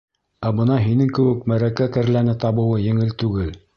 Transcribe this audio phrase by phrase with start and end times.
[0.47, 3.55] Ә бына һинең кеүек мәрәкә кәрләне табыуы еңел түгел.